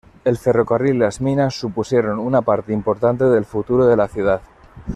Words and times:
El 0.25 0.39
ferrocarril 0.39 0.95
y 0.95 0.97
las 0.97 1.21
minas 1.21 1.53
supusieron 1.59 2.17
una 2.17 2.41
parte 2.41 2.73
importante 2.73 3.25
del 3.25 3.45
futuro 3.45 3.85
de 3.85 3.95
la 3.97 4.07
ciudad. 4.07 4.41